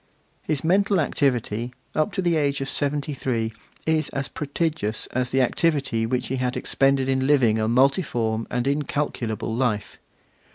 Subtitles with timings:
[0.41, 3.53] His mental activity, up to the age of seventy three,
[3.85, 8.65] is as prodigious as the activity which he had expended in living a multiform and
[8.65, 9.99] incalculable life.